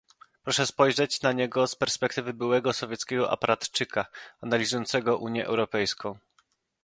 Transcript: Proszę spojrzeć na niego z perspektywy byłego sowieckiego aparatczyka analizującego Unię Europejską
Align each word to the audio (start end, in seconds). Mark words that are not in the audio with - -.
Proszę 0.43 0.65
spojrzeć 0.67 1.21
na 1.21 1.31
niego 1.31 1.67
z 1.67 1.75
perspektywy 1.75 2.33
byłego 2.33 2.73
sowieckiego 2.73 3.31
aparatczyka 3.31 4.05
analizującego 4.41 5.17
Unię 5.17 5.45
Europejską 5.45 6.19